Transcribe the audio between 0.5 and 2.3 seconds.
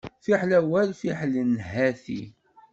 awal fiḥel nhati.